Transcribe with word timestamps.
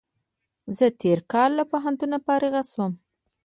زه 0.77 0.85
تېر 1.01 1.19
کال 1.33 1.49
له 1.59 1.63
پوهنتون 1.71 2.11
فارغ 2.25 2.53
شوم 2.71 2.93